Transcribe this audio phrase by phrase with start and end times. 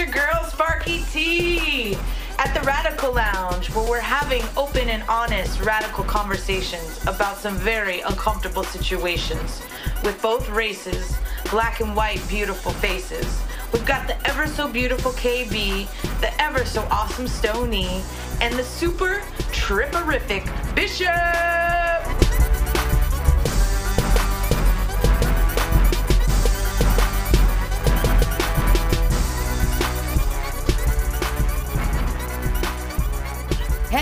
[0.00, 1.94] your girl Sparky T
[2.38, 8.00] at the Radical Lounge, where we're having open and honest radical conversations about some very
[8.00, 9.60] uncomfortable situations
[10.02, 11.18] with both races,
[11.50, 13.42] black and white, beautiful faces.
[13.74, 15.86] We've got the ever so beautiful KB,
[16.22, 18.00] the ever so awesome Stony,
[18.40, 19.20] and the super
[19.52, 21.69] tripperific Bishop.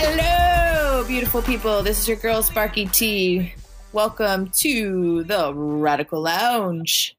[0.01, 1.83] Hello, beautiful people.
[1.83, 3.53] This is your girl Sparky T.
[3.91, 7.17] Welcome to the Radical Lounge.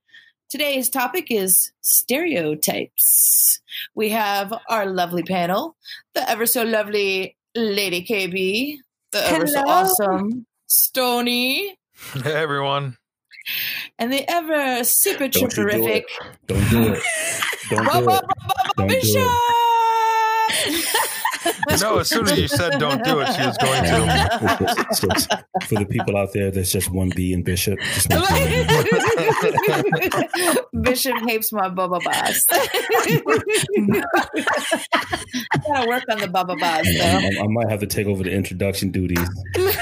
[0.49, 3.61] Today's topic is stereotypes.
[3.95, 5.77] We have our lovely panel,
[6.15, 8.79] the ever so lovely Lady KB,
[9.13, 9.73] the ever so Hello.
[9.73, 11.77] awesome Stony,
[12.15, 12.97] Hey everyone.
[13.99, 16.07] and the ever super Don't you do tripperific it.
[16.47, 17.03] Don't do it.
[17.69, 18.25] Don't do it.
[18.79, 19.29] Don't do Bishop.
[21.71, 21.81] it.
[21.81, 24.87] No, as soon as you said don't do it, she was going to.
[24.91, 25.31] It's just-
[25.67, 27.79] for the people out there, there's just one B in Bishop.
[27.95, 28.83] Just make sure you know.
[30.83, 32.47] Bishop hates my Bubba Boss.
[35.53, 37.43] I gotta work on the Bubba Boss I, though.
[37.43, 39.19] I might have to take over the introduction duties.
[39.57, 39.73] you, you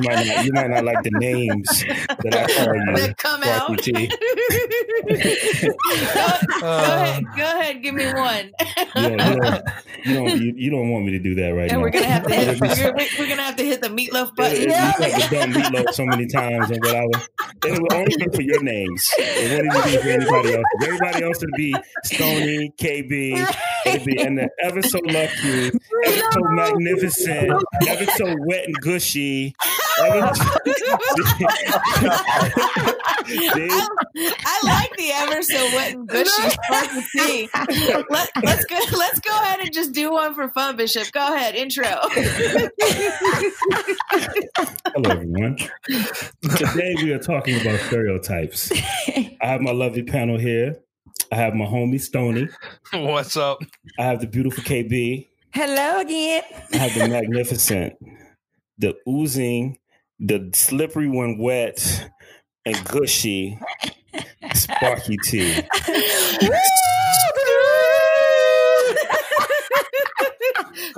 [0.00, 0.44] might not.
[0.44, 1.84] You might not like the names
[2.24, 2.96] that I call you.
[2.96, 3.62] That come out.
[3.62, 4.08] Sparky
[5.08, 5.16] go,
[6.62, 8.50] go ahead, go ahead, give me one.
[8.94, 9.62] Yeah, you don't.
[10.04, 11.80] You don't, you, you don't want me to do that right and now.
[11.80, 14.56] we're gonna have to hit, we're, we're gonna have to hit the meatloaf button.
[14.56, 17.24] it, you said the dumb meatloaf so many times and whatever.
[17.64, 19.08] It will only be for your names.
[19.18, 20.64] It won't even be for anybody else.
[20.82, 25.70] Everybody else would be Stony, KB, it'd be and the ever so lucky,
[26.06, 29.54] ever so magnificent, ever so wet and gushy.
[29.98, 30.32] Ever,
[33.24, 33.88] I,
[34.44, 37.48] I like the ever so wet and gushy sparky T.
[38.10, 38.78] Let, let's go.
[38.96, 41.12] Let's go ahead and just do one for fun, Bishop.
[41.12, 41.84] Go ahead, intro.
[44.94, 45.56] Hello, everyone.
[46.56, 48.72] Today we are talking about stereotypes.
[49.08, 50.76] I have my lovely panel here.
[51.30, 52.48] I have my homie Stony.
[52.92, 53.60] What's up?
[53.98, 55.28] I have the beautiful KB.
[55.54, 56.42] Hello again.
[56.72, 57.94] I have the magnificent,
[58.78, 59.78] the oozing,
[60.22, 62.08] the slippery when wet
[62.64, 63.58] and gushy
[64.54, 65.52] Sparky T.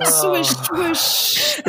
[0.05, 1.55] swish, swish.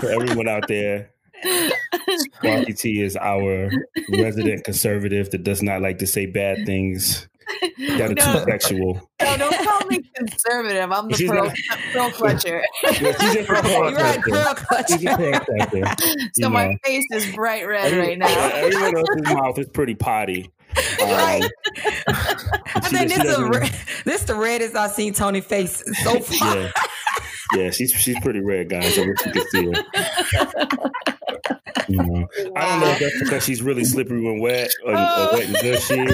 [0.00, 1.10] For everyone out there,
[2.16, 3.70] Sparky T is our
[4.10, 7.28] resident conservative that does not like to say bad things
[7.98, 8.32] that No.
[8.38, 9.08] too sexual.
[9.22, 10.90] No, don't call me conservative.
[10.92, 11.56] I'm the She's pro, not-
[11.92, 12.62] pro clutcher.
[12.84, 14.22] Yeah, she's just a pearl You're right, clutcher.
[14.22, 15.46] girl She's a clutcher.
[15.46, 16.30] pearl clutcher.
[16.34, 16.76] So my know.
[16.84, 18.26] face is bright red right now.
[18.28, 20.50] Everyone else's mouth is pretty potty.
[21.02, 21.50] Um, Right.
[22.06, 23.70] I think this is re-
[24.04, 26.56] this the reddest I've seen Tony face so far.
[26.56, 26.70] yeah,
[27.56, 28.98] yeah, she's she's pretty red, guys.
[28.98, 30.90] I wish you could see her.
[31.88, 34.96] You know, I don't know if that's because she's really slippery when wet or, or
[34.96, 35.28] uh.
[35.32, 36.00] wet and gushy.
[36.00, 36.04] I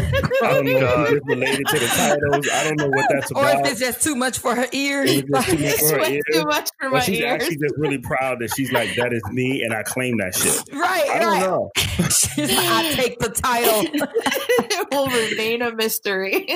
[0.52, 2.48] don't know if it's related to the titles.
[2.52, 3.56] I don't know what that's about.
[3.56, 5.10] Or if it's just too much for her ears.
[5.10, 6.24] Is it too much for her ears?
[6.32, 7.32] too much for my she's ears.
[7.32, 10.62] actually just really proud that she's like, that is me, and I claim that shit.
[10.72, 11.40] right, I don't right.
[11.40, 11.70] know.
[12.14, 13.82] She's like, I take the title.
[13.92, 16.46] it will remain a mystery.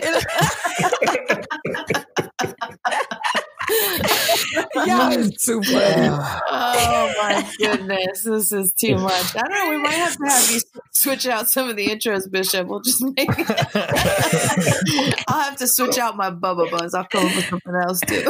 [4.86, 6.08] Y'all is too funny.
[6.50, 9.36] Oh my goodness, this is too much.
[9.36, 9.68] I don't know.
[9.70, 10.60] We might have to have you
[10.92, 12.66] switch out some of the intros, Bishop.
[12.66, 13.28] We'll just make.
[15.28, 16.94] I'll have to switch out my Bubba Buzz.
[16.94, 18.24] I'll come up with something else too.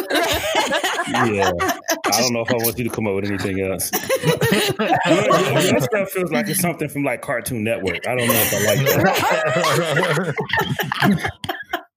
[1.09, 3.91] Yeah, I don't know if I want you to come up with anything else.
[5.07, 8.07] Your, your- your stuff feels like it's something from like Cartoon Network.
[8.07, 8.79] I don't know if I like
[11.05, 11.31] that.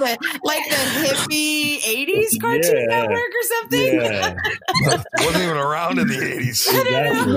[0.00, 2.86] like the like the hippie '80s Cartoon Yeah.
[2.86, 3.94] Network or something.
[4.00, 4.34] Yeah,
[5.24, 6.48] Wasn't even around in the 80s.
[6.48, 7.32] exactly.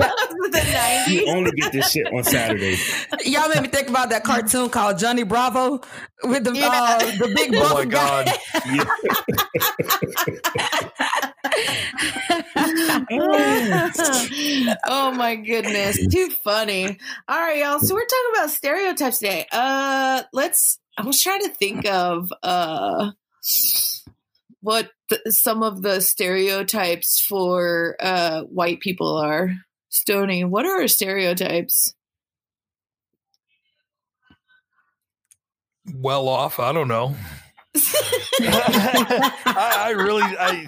[0.50, 2.76] the You only get this shit on Saturday.
[3.24, 5.80] Y'all made me think about that cartoon called Johnny Bravo
[6.24, 6.68] with the Yeah.
[6.72, 7.84] uh, the big buff Oh my.
[7.84, 8.28] God.
[14.86, 16.98] oh my goodness, too funny.
[17.28, 17.78] All right, y'all.
[17.80, 19.46] So we're talking about stereotypes today.
[19.52, 20.78] Uh, let's.
[20.96, 23.12] I was trying to think of uh
[24.60, 29.52] what the, some of the stereotypes for uh white people are.
[29.88, 31.94] Stony, what are our stereotypes?
[35.94, 36.58] Well off.
[36.58, 37.14] I don't know.
[38.40, 40.64] I, I really, I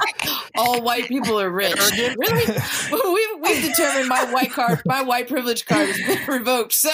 [0.57, 1.77] All white people are rich.
[1.77, 2.17] Arrogant?
[2.19, 2.45] Really?
[2.91, 3.13] Well,
[3.47, 6.73] we've determined my white card, my white privilege card has been revoked.
[6.73, 6.91] So,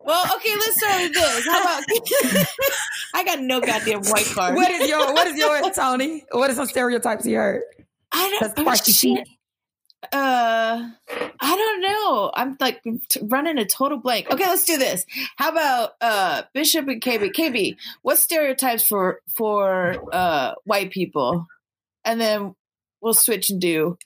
[0.00, 1.46] well, okay, let's start with this.
[1.46, 1.82] How about
[3.14, 4.54] I got no goddamn white card.
[4.54, 6.24] What is your What is your Tony?
[6.30, 7.62] What are some stereotypes you heard?
[8.12, 8.58] I don't.
[8.58, 9.24] Sparky shit.
[9.26, 9.38] T.
[10.12, 10.90] Uh,
[11.40, 12.30] I don't know.
[12.34, 14.30] I'm like t- running a total blank.
[14.30, 15.06] Okay, let's do this.
[15.36, 17.32] How about uh Bishop and KB?
[17.32, 21.46] KB, what stereotypes for for uh white people?
[22.04, 22.56] And then
[23.02, 23.98] we'll switch and do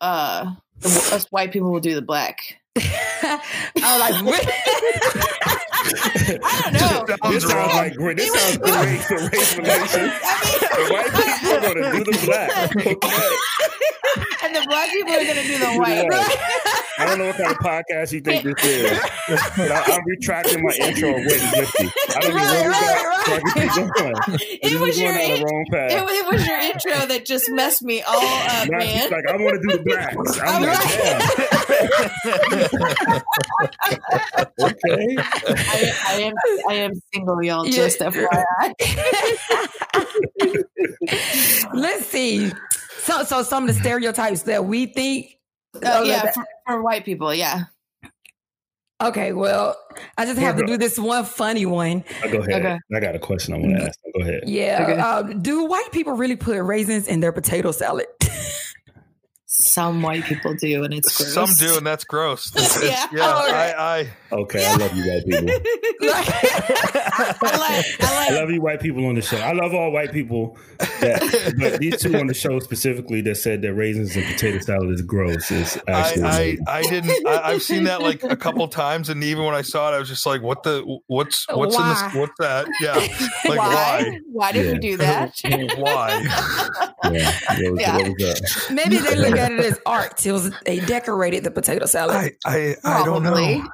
[0.00, 2.58] uh the, us white people will do the black.
[2.76, 3.40] I
[3.74, 5.38] was like, what?
[5.96, 7.30] I don't know.
[7.30, 8.16] This sounds like great.
[8.16, 10.12] This sounds great for race relations.
[10.22, 12.50] I mean, The white people are going to do the black.
[14.44, 16.04] And the black people are gonna do the white.
[16.10, 16.24] Yeah.
[16.98, 18.90] I don't know what kind of podcast you think this is,
[19.56, 21.88] but I, I'm retracting my intro of Wait and Whiskey.
[22.10, 24.14] I don't even know Right, what right, that so I can keep going.
[24.40, 25.92] It This was your going in- wrong it, path.
[25.92, 29.00] it was your intro that just messed me all up, Now man.
[29.02, 30.40] she's like, I want to do the blacks.
[30.42, 32.62] I'm All like, damn.
[34.60, 35.16] okay.
[35.18, 36.34] I, I am
[36.68, 37.66] I am single, y'all.
[37.66, 37.72] Yeah.
[37.72, 38.74] Just FYI.
[41.74, 42.52] Let's see.
[42.98, 45.38] So, so some of the stereotypes that we think.
[45.74, 47.64] Uh, Oh, yeah, for, for white people, yeah.
[49.02, 49.76] Okay, well,
[50.16, 52.04] I just have to do this one funny one.
[52.22, 52.64] Uh, Go ahead.
[52.64, 52.78] Okay.
[52.94, 53.98] I got a question I want to ask.
[54.16, 54.42] Go ahead.
[54.46, 54.78] Yeah.
[54.82, 55.00] Okay.
[55.00, 58.06] Um, do white people really put raisins in their potato salad?
[59.54, 61.34] Some white people do, and it's gross.
[61.34, 62.50] Some do, and that's gross.
[62.56, 63.18] It's- it's- Yeah.
[63.18, 63.74] yeah, All right.
[63.76, 65.50] I, Okay, I love you white people.
[66.14, 69.36] I like, I I love you white people on the show.
[69.36, 73.60] I love all white people, that, but these two on the show specifically that said
[73.60, 76.24] that raisins and potato salad is gross is I, actually.
[76.66, 77.26] I, I didn't.
[77.26, 79.98] I, I've seen that like a couple times, and even when I saw it, I
[79.98, 80.82] was just like, "What the?
[81.08, 82.02] What's what's in this?
[82.14, 82.66] What's that?
[82.80, 82.94] Yeah,
[83.50, 83.74] like why?
[83.74, 84.18] why?
[84.32, 84.72] Why did Yeah.
[84.72, 85.34] we do that?
[85.76, 86.22] Why?
[87.12, 87.96] yeah, was, Yeah.
[87.98, 88.70] what was up?
[88.72, 90.24] Maybe they look at it as art.
[90.24, 92.16] It was they decorated the potato salad.
[92.16, 93.64] I I, I don't know.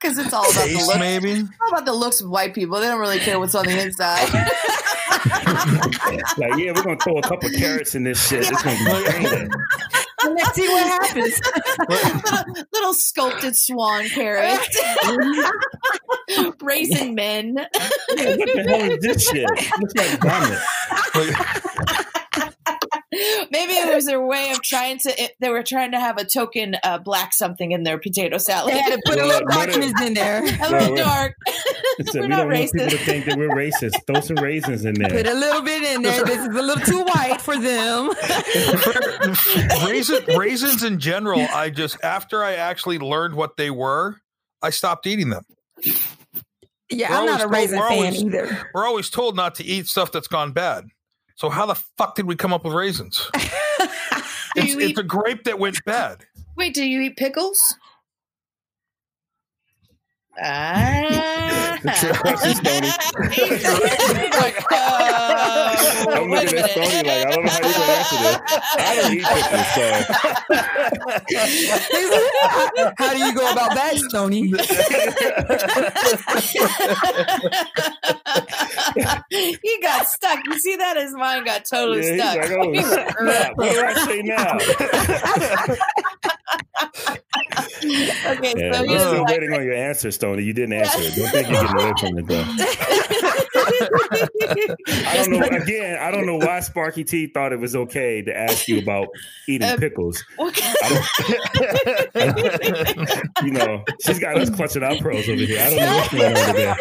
[0.00, 0.98] Because it's all about the Taste look.
[0.98, 1.30] maybe.
[1.32, 2.78] It's all about the looks of white people.
[2.80, 4.28] They don't really care what's on the inside.
[6.36, 8.40] Like, yeah, we're gonna throw a couple carrots in this shit.
[8.50, 9.50] It's gonna be banging.
[10.34, 11.40] Let's see what happens.
[11.88, 14.58] little, little sculpted swan carrot.
[16.60, 17.54] Raisin men.
[18.16, 19.46] Yeah, what the hell is this shit?
[19.50, 20.58] It looks like vomit.
[23.54, 25.22] Like, Maybe it was their way of trying to.
[25.22, 28.72] It, they were trying to have a token uh, black something in their potato salad.
[28.74, 30.42] They had to put a little what darkness in there.
[30.42, 31.34] a little Well, dark.
[31.98, 33.92] It said, We're we not don't want people to think that we're racist.
[34.06, 35.10] Throw some raisins in there.
[35.10, 36.24] Put a little bit in there.
[36.24, 38.10] This is a little too white for them.
[39.86, 44.16] raisin, raisins in general, I just after I actually learned what they were,
[44.62, 45.44] I stopped eating them.
[46.90, 48.70] Yeah, We're I'm not a raisin told- we're fan always- either.
[48.74, 50.84] We're always told not to eat stuff that's gone bad.
[51.36, 53.30] So how the fuck did we come up with raisins?
[54.56, 56.26] It's, it's eat, a grape that went bad.
[56.56, 57.76] wait, do you eat pickles?
[60.42, 61.78] Ah.
[61.84, 62.02] Like,
[66.08, 68.40] I'm looking at Stoney like, I don't know how you're gonna answer this.
[68.76, 69.86] I don't eat pickles, so
[72.98, 74.42] How do you go about that, Stony?
[79.62, 80.38] he got stuck.
[80.46, 80.96] You see that?
[80.96, 82.36] His mind got totally yeah, stuck.
[82.36, 82.70] like, oh.
[83.54, 84.58] What do I say now?
[87.84, 90.42] okay, Yeah, so we're still like, waiting on your answer, Stoney.
[90.42, 91.14] You didn't answer it.
[91.14, 93.20] Don't think you're getting away from it, though.
[94.88, 95.40] I don't know.
[95.56, 99.08] Again, I don't know why Sparky T thought it was okay to ask you about
[99.48, 100.22] eating Uh, pickles.
[100.36, 100.82] what I
[102.14, 105.60] don't, you know, she's got us clutching our pearls over here.
[105.60, 106.74] I don't know what's going on today.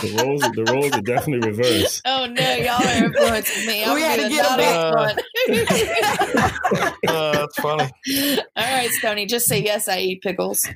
[0.00, 2.02] The roles, the roles are definitely reversed.
[2.06, 3.84] Oh no, y'all are influencing me.
[3.84, 5.18] I'm We had to being get not a one.
[7.08, 7.90] Uh, that's funny.
[8.56, 9.88] All right, Stony, just say yes.
[9.88, 10.66] I eat pickles.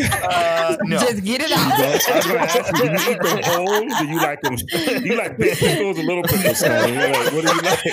[0.00, 0.98] Uh, no.
[0.98, 1.72] Just get it So out.
[1.72, 3.88] I was going to ask you, do you eat them whole?
[3.88, 4.56] Do you like them?
[4.56, 7.84] Do you like big pickles or little pickles, like, what do you like?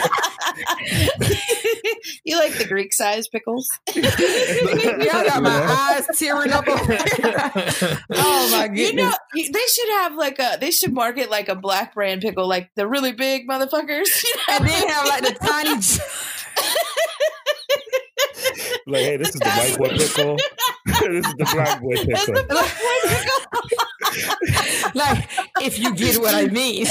[2.24, 3.70] you like the Greek size pickles?
[3.96, 4.04] Y'all
[5.26, 6.68] got my eyes tearing up.
[6.68, 8.00] Over here.
[8.12, 8.78] Oh my god.
[8.78, 10.58] You know, they should have like a.
[10.60, 14.24] They should market like a black brand pickle, like the really big motherfuckers.
[14.24, 14.44] You know?
[14.50, 15.82] and then have like the tiny.
[18.88, 20.38] Like, hey, this is the white boy pickle.
[20.86, 22.36] this is the black boy pickle.
[25.66, 26.86] Like if you get what I mean.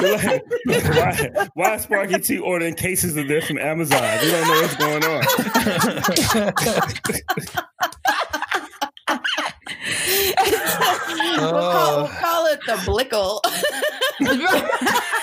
[0.00, 4.02] Like, why, why is Sparky T ordering cases of this from Amazon?
[4.22, 5.24] We don't know what's going on.
[11.38, 13.40] we'll, call, we'll call it the blickle.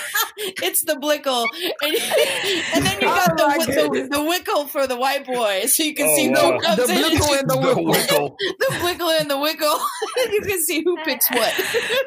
[0.58, 1.46] it's it's the blickle,
[1.82, 1.94] and,
[2.74, 5.82] and then you got Oh the, my the, the wickle for the white boy, so
[5.82, 6.52] you can Oh, see wow.
[6.52, 6.98] who comes The in.
[7.02, 7.86] blickle and the The wickle.
[7.86, 8.36] wickle.
[8.38, 9.78] the blickle and the wickle.
[10.32, 11.52] you can see who picks what.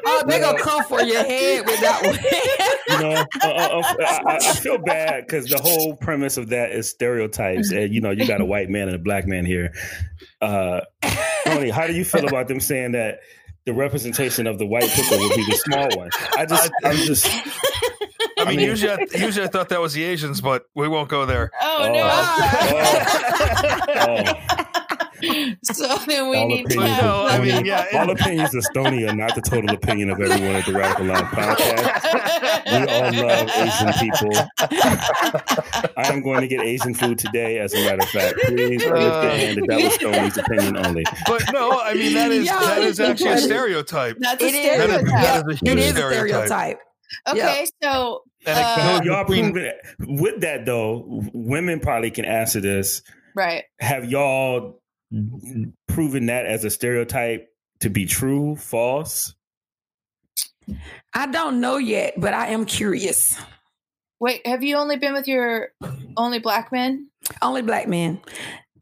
[0.06, 2.18] Oh, they gonna come for your head with that one.
[2.86, 6.50] You know, uh, uh, uh, I, I- I feel bad because the whole premise of
[6.50, 9.46] that is stereotypes, and you know, you got a white man and a black man
[9.46, 9.72] here.
[10.42, 10.80] Uh,
[11.46, 13.20] Tony, how do you feel about them saying that
[13.64, 16.10] the representation of the white pickle would be the small one?
[16.36, 17.26] I just, I'm just,
[18.44, 21.08] I mean, mean- usually, I, usually I thought that was the Asians, but we won't
[21.08, 21.50] go there.
[21.60, 21.92] Oh, Oh.
[21.92, 22.10] no!
[23.96, 24.34] oh,
[25.62, 27.04] so then we All need to opinions have.
[27.04, 30.20] No, I mean, yeah, all it- opinions of Stony are not the total opinion of
[30.20, 32.64] everyone at the Radical Lounge podcast.
[32.66, 34.32] We all love Asian people.
[35.96, 38.38] I am going to get Asian food today, as a matter of fact.
[38.46, 41.04] Please understand uh, that that was Stoney's opinion only.
[41.26, 44.16] but no, I mean that is Yeah, that is actually a stereotype.
[44.18, 44.78] That's a It is.
[44.78, 45.22] That is, stereotype.
[45.22, 46.46] that is a huge is a stereotype.
[46.46, 46.78] stereotype.
[47.28, 51.22] Okay, so And it Uh, No, y'all between- proven with that though.
[51.32, 53.02] Women probably can answer this.
[53.34, 53.64] right.
[53.80, 54.80] Have y'all
[55.88, 57.48] proven that as a stereotype
[57.80, 59.34] to be true, false?
[61.12, 63.38] I don't know yet, but I am curious.
[64.20, 65.68] Wait, have you only been with your
[66.16, 67.10] only black men?
[67.42, 68.20] Only black men.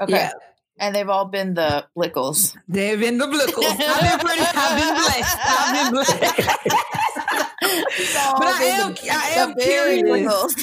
[0.00, 0.12] Okay.
[0.12, 0.32] Yeah.
[0.78, 2.56] And they've all been the blickles.
[2.68, 3.64] They've been the blickles.
[3.78, 4.42] I've been pretty.
[4.54, 5.38] I've been blessed.
[5.44, 6.76] I've been blessed.
[8.38, 8.94] but I am.
[9.10, 10.54] I am curious.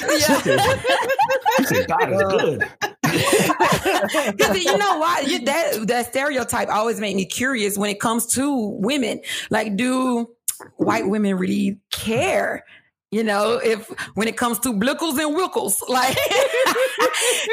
[1.70, 1.86] Yeah.
[1.86, 2.68] God is good.
[4.36, 5.24] Because you know why?
[5.26, 9.20] You, that that stereotype always made me curious when it comes to women.
[9.50, 10.28] Like, do
[10.76, 12.64] white women really care?
[13.10, 16.16] You know, if when it comes to blickles and wickles, like,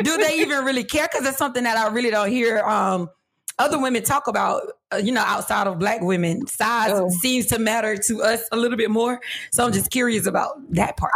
[0.03, 1.07] do they even really care?
[1.11, 3.09] Because it's something that I really don't hear um,
[3.59, 4.63] other women talk about.
[4.89, 7.09] Uh, you know, outside of black women, size Oh.
[7.21, 9.19] seems to matter to us a little bit more.
[9.51, 11.11] So I'm just curious about that part.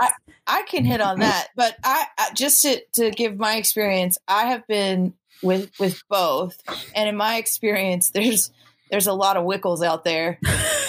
[0.45, 4.47] I can hit on that, but I, I just to, to give my experience, I
[4.47, 6.61] have been with with both,
[6.93, 8.51] and in my experience, there's
[8.91, 10.37] there's a lot of wickles out there,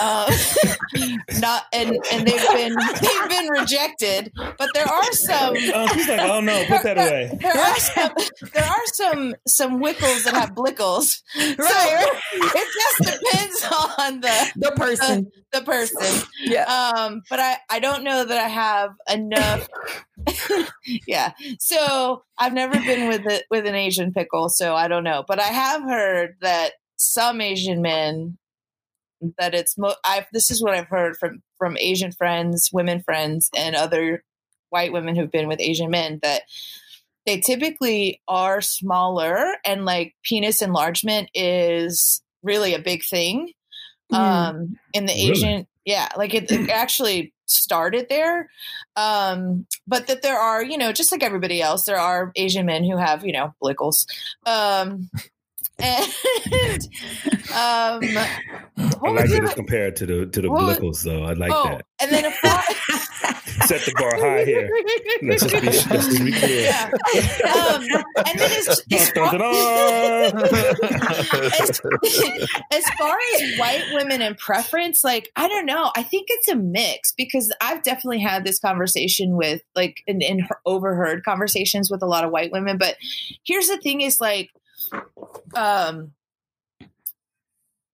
[0.00, 0.26] um,
[1.38, 5.54] not and and they've been they've been rejected, but there are some.
[5.74, 7.38] Oh, she's like, oh no, put that away.
[7.40, 8.12] There are some.
[8.52, 11.22] There are some some wickles that have blickles.
[11.36, 13.64] Right, So it just depends
[13.98, 16.28] on the the person, the person.
[16.40, 16.64] yeah.
[16.64, 19.68] Um, but I, I don't know that I have enough.
[21.06, 21.32] yeah.
[21.58, 25.24] So I've never been with it with an Asian pickle, so I don't know.
[25.26, 26.72] But I have heard that
[27.04, 28.38] some Asian men
[29.38, 33.50] that it's mo- I've this is what I've heard from from Asian friends, women friends,
[33.56, 34.24] and other
[34.70, 36.42] white women who've been with Asian men that
[37.26, 43.52] they typically are smaller and like penis enlargement is really a big thing
[44.12, 44.16] Mm.
[44.18, 45.30] um in the Really?
[45.30, 48.50] asian yeah like it, it actually started there
[48.96, 52.84] um but that there are you know just like everybody else there are asian men
[52.84, 54.04] who have you know blickles
[54.44, 55.08] um
[55.78, 56.04] and
[57.52, 58.00] um
[59.04, 61.24] I like it as compared to the to the What blickles, though.
[61.24, 61.84] I like oh that.
[62.00, 64.68] and then if I, Set the bar high here.
[65.22, 66.62] Let's just be, let's just be clear.
[66.62, 66.90] yeah
[67.54, 67.82] um
[68.26, 68.50] and then
[69.14, 70.36] Dun, dun, dun.
[71.60, 71.80] as,
[72.72, 75.92] as far as white women and preference, like I don't know.
[75.96, 81.24] I think it's a mix because I've definitely had this conversation with like her- overheard
[81.24, 82.78] conversations with a lot of white women.
[82.78, 82.96] But
[83.44, 84.50] here's the thing: is like,
[85.54, 86.12] um,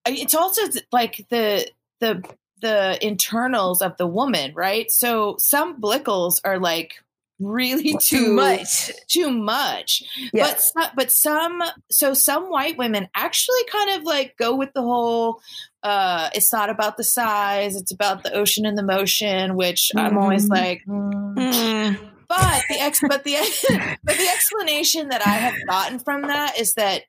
[0.07, 1.66] it's also like the
[2.00, 2.23] the
[2.61, 4.90] the internals of the woman, right?
[4.90, 6.95] So some blickles are like
[7.40, 8.90] really too, Too much.
[9.07, 10.02] too much
[10.33, 10.52] Yeah.
[10.75, 15.40] but but some so some white women actually kind of like go with the whole
[15.85, 20.18] uh it's not about the size it's about the ocean and the motion which i'm
[20.18, 20.50] always Mhm.
[20.50, 21.35] like mm.
[21.37, 22.11] Mm.
[22.26, 23.37] but the ex but the
[24.02, 27.02] but the explanation that i have gotten from that is that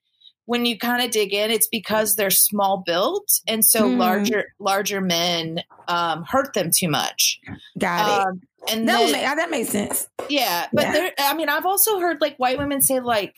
[0.50, 3.98] when you kind of dig in it's because they're small built and so Mm.
[4.00, 7.40] larger larger men um hurt them too much
[7.78, 8.28] Got it.
[8.28, 10.08] um and that, then, make, that makes sense.
[10.28, 10.92] yeah, but Yeah.
[10.92, 11.12] there.
[11.20, 13.36] I mean, I've also heard like white women say like,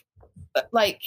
[0.54, 1.00] uh, like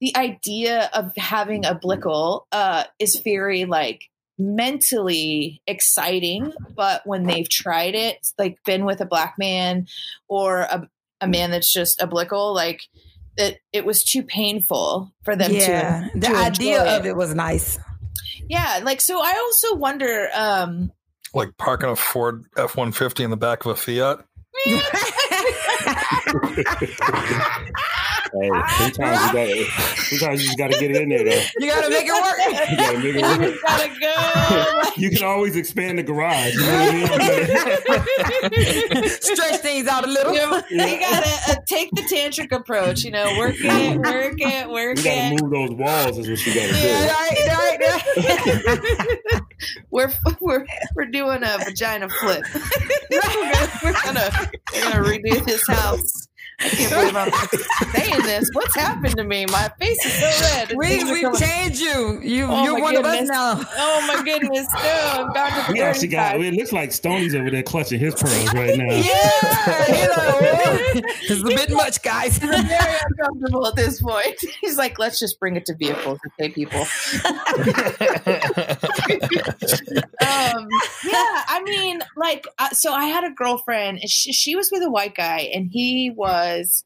[0.00, 4.02] the idea of having a blickle uh, is very like
[4.38, 9.86] mentally exciting, but when they've tried it, like been with a black man
[10.28, 10.88] or a,
[11.20, 12.82] a man that's just a blickle, like
[13.36, 16.08] that it was too painful for them yeah.
[16.12, 16.18] to.
[16.18, 17.78] the to idea enjoy of it was nice.
[18.48, 19.20] Yeah, like so.
[19.20, 20.28] I also wonder.
[20.34, 20.92] um
[21.32, 24.24] like parking a Ford F one fifty in the back of a Fiat.
[28.40, 29.64] Hey, sometimes you gotta,
[30.08, 31.42] sometimes you just gotta get it in there, though.
[31.58, 32.70] you gotta make it work.
[32.70, 33.54] You gotta make it work.
[33.54, 34.90] You Gotta go.
[34.96, 36.54] You can always expand the garage.
[36.54, 39.08] You know what I mean?
[39.08, 40.32] stretch things out a little.
[40.32, 43.02] You, know, you gotta uh, take the tantric approach.
[43.04, 45.04] You know, work it, work it, work it.
[45.04, 45.42] You gotta it.
[45.42, 46.18] move those walls.
[46.18, 46.88] Is what you gotta do.
[47.10, 47.78] Right, right,
[49.32, 49.42] right.
[49.90, 52.44] We're we're we're doing a vagina flip.
[53.10, 56.28] we're, gonna, we're gonna we're gonna redo this house.
[56.60, 57.30] I can't believe I'm
[57.94, 58.48] saying this.
[58.52, 59.44] What's happened to me?
[59.46, 60.72] My face is so red.
[60.76, 62.20] We Things are we coming- changed you.
[62.22, 63.60] You Oh, you're my one of us now.
[63.76, 64.66] Oh my goodness!
[64.72, 66.40] No, I've gone to the We actually got.
[66.40, 68.84] It looks like Stoney's over there clutching his pearls right now.
[68.94, 72.38] Yeah, you know, it's a bit much, guys.
[72.42, 74.36] I'm very uncomfortable at this point.
[74.60, 76.84] He's like, let's just bring it to vehicles, okay, people.
[79.10, 80.68] um,
[81.04, 84.82] yeah, I mean, like, uh, so I had a girlfriend, and she, she was with
[84.82, 86.84] a white guy, and he was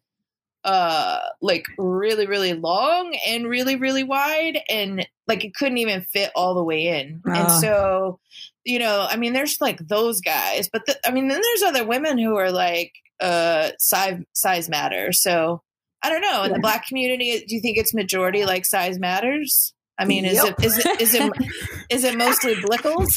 [0.64, 6.32] uh like really really long and really really wide and like it couldn't even fit
[6.34, 7.22] all the way in.
[7.26, 7.60] And Ah.
[7.60, 8.18] so
[8.64, 11.86] you know i mean there's like those guys but the, i mean then there's other
[11.86, 15.62] women who are like uh size size matters so
[16.02, 19.72] i don't know in the black community do you think it's majority like size matters
[19.98, 20.54] i mean is Yep.
[20.58, 21.32] it is it is it
[21.90, 23.12] is it mostly blickles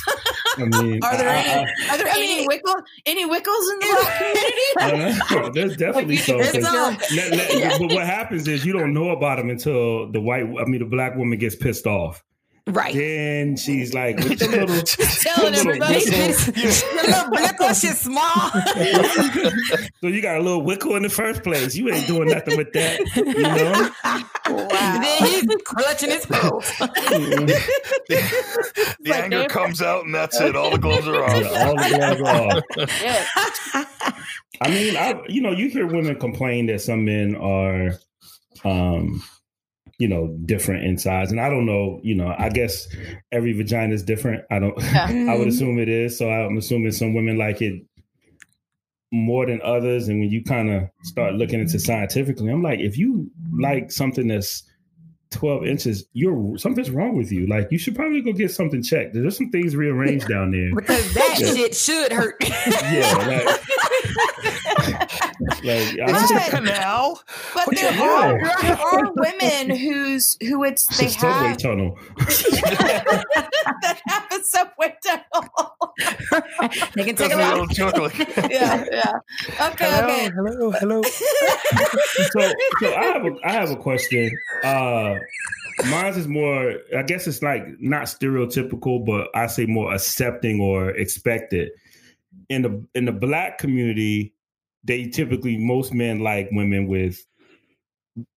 [0.58, 1.50] I mean, are there I- any
[1.90, 5.00] I- are there I any mean- wickles any wickles in the black community I don't
[5.44, 5.50] know.
[5.54, 6.40] There's definitely Like, some.
[6.42, 10.20] it's 'cause let- let- But what happens is you don't know about them until the
[10.22, 12.24] white, I mean, the black woman gets pissed off.
[12.68, 12.94] Right.
[12.94, 16.54] Then she's like, with the little, telling little everybody whistle.
[16.54, 16.72] Your
[17.04, 18.50] little blickle shit small.
[20.02, 21.76] so you got a little wickle in the first place.
[21.76, 23.92] You ain't doing nothing with that, you know.
[24.46, 26.68] And then he's clutching his pearls.
[26.78, 27.62] the
[29.00, 30.56] the Like anger they- comes out, and that's it.
[30.56, 31.68] All the gloves are Yeah, off.
[31.68, 32.64] all the gloves are off.
[33.02, 33.86] Yeah.
[34.62, 37.94] I mean, I you know, you hear women complain that some men are,
[38.64, 39.24] um,
[40.02, 42.00] you know, different in size, and I don't know.
[42.02, 42.88] You know, I guess
[43.32, 44.44] every vagina is different.
[44.50, 44.74] I don't.
[44.96, 46.18] I would assume it is.
[46.18, 47.84] So I'm assuming some women like it
[49.12, 50.08] more than others.
[50.08, 54.28] And when you kind of start looking into scientifically, I'm like, if you like something
[54.28, 54.64] that's
[55.32, 57.46] 12 inches, you're something's wrong with you.
[57.48, 59.14] Like you should probably go get something checked.
[59.14, 60.72] There's some things rearranged down there.
[60.76, 61.54] Because that Yeah.
[61.54, 62.36] shit should hurt.
[62.68, 63.62] Yeah, like,
[65.64, 67.22] like I Is this don't- a canal?
[67.54, 71.48] But What there the are there are women whose who it's it's they a subway
[71.50, 71.98] have tunnel.
[72.18, 75.50] that have a subway tunnel.
[76.96, 78.10] they can take Does it a little twinkle.
[78.50, 79.68] yeah, yeah.
[79.70, 80.30] Okay, okay.
[80.36, 81.02] hello, hello.
[81.04, 84.32] so, so I have a I have a question.
[84.64, 85.16] Uh
[85.90, 90.90] mine is more I guess it's like not stereotypical, but I say more accepting or
[90.92, 91.72] expected.
[92.50, 94.34] In the in the black community,
[94.84, 97.24] they typically most men like women with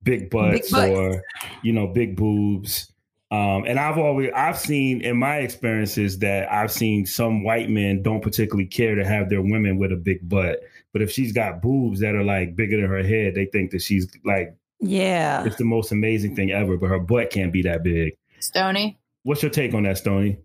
[0.03, 0.91] big butts, butts.
[0.91, 1.23] or
[1.63, 2.91] you know, big boobs.
[3.31, 8.03] Um, and I've always I've seen in my experiences that I've seen some white men
[8.03, 10.61] don't particularly care to have their women with a big butt.
[10.93, 13.83] But if she's got boobs that are like bigger than her head, they think that
[13.83, 15.45] she's like Yeah.
[15.45, 16.77] it's the most amazing thing ever.
[16.77, 18.13] But her butt can't be that big.
[18.39, 18.99] Stony.
[19.25, 20.39] What's your take on that, Stony?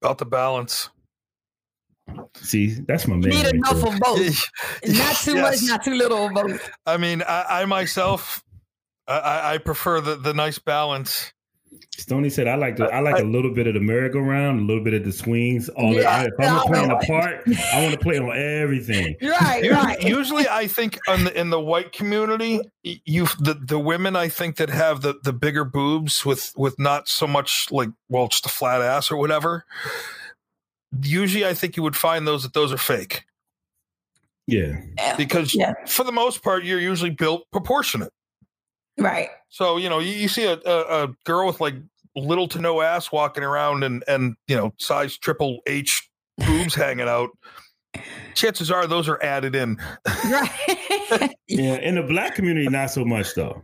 [0.00, 0.88] About the balance.
[2.36, 3.30] See, that's my You man.
[3.30, 3.92] need right enough there.
[3.94, 4.50] of both.
[4.86, 5.62] Not too Yes.
[5.62, 6.70] much, not too little of both.
[6.86, 8.42] I mean, I, I myself,
[9.08, 11.32] I- I, I prefer the, the nice balance.
[11.96, 14.82] Stony said, "I like the I like a little bit of the merry-go-round, a little
[14.82, 15.68] bit of the swings.
[15.68, 16.24] All the, Yeah.
[16.24, 16.96] if I'm playing no.
[16.96, 19.14] a part, I want to play on everything.
[19.22, 20.02] Right, Usually, right.
[20.02, 24.56] usually I think on the, in the white community, you the, the women I think
[24.56, 28.48] that have the, the bigger boobs with with not so much like well just a
[28.48, 29.64] flat ass or whatever.
[31.02, 33.24] Usually, I think you would find those that those are fake
[34.46, 34.80] Yeah,
[35.16, 35.72] because Yeah.
[35.86, 38.12] for the most part you're usually built proportionate.
[38.98, 39.28] Right.
[39.48, 41.74] So you know you, you see a, a, a girl with like
[42.16, 47.08] little to no ass walking around and and you know size triple H boobs hanging
[47.08, 47.30] out.
[48.34, 49.78] Chances are those are added in.
[50.24, 51.30] Right.
[51.48, 51.76] yeah.
[51.76, 53.62] In the black community, not so much though.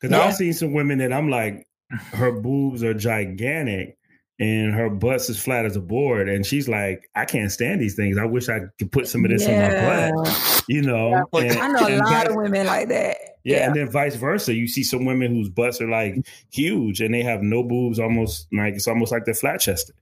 [0.00, 0.20] Because No?
[0.22, 1.66] I've seen some women that I'm like,
[2.12, 3.96] her boobs are gigantic
[4.40, 7.94] and her butt's as flat as a board, and she's like, I can't stand these
[7.94, 8.18] things.
[8.18, 10.64] I wish I could put some of this in my butt.
[10.66, 13.16] You know, Like- and, I know a lot vice- of women like that.
[13.44, 14.52] Yeah, and then vice versa.
[14.54, 16.14] You see some women whose butts are like
[16.50, 19.94] huge and they have no boobs, almost like it's almost like they're flat chested.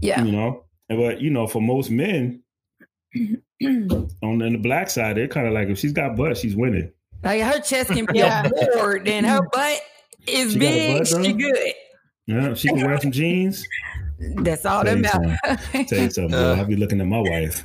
[0.00, 0.22] Yeah.
[0.24, 2.42] You know, and but you know, for most men
[3.14, 6.90] on the, the black side, they're kind of like if she's got butt, she's winning.
[7.22, 8.46] Like her chest can be Yeah.
[8.46, 9.80] a board, and her butt
[10.26, 10.98] is She big.
[10.98, 11.72] butt, she good.
[12.26, 13.66] Yeah, she can wear some jeans.
[14.36, 15.88] That's all that matters.
[15.88, 16.54] Tell you something, Uh.
[16.58, 17.64] I'll be looking at my wife.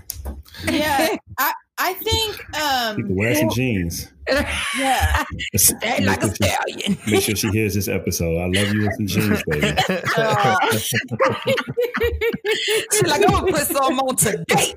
[0.68, 1.16] Yeah.
[1.38, 4.12] I I think She um can wear some jeans.
[4.28, 5.24] Yeah.
[5.56, 6.98] Stand like a stallion.
[7.08, 8.38] Make sure she hears this episode.
[8.38, 9.74] I love you with some jeans, baby.
[10.18, 10.56] Uh,
[12.92, 14.76] She's like, I'm gonna put some on today.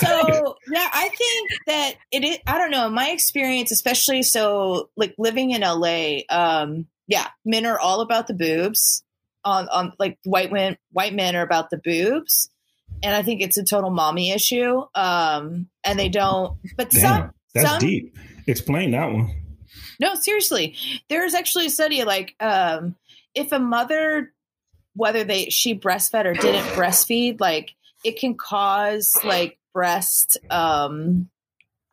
[0.00, 2.38] so yeah, I think that it is.
[2.46, 2.88] I don't know.
[2.90, 8.34] My experience, especially so, like living in LA, um, yeah, men are all about the
[8.34, 9.04] boobs.
[9.44, 12.48] On on like white men, white men are about the boobs,
[13.02, 14.82] and I think it's a total mommy issue.
[14.94, 16.56] Um, and they don't.
[16.76, 18.16] But some that's some deep.
[18.46, 19.34] Explain that one.
[20.00, 20.76] no, seriously.
[21.08, 22.96] There's actually a study like um,
[23.34, 24.32] if a mother,
[24.94, 31.28] whether they she breastfed or didn't breastfeed, like it can cause like breast um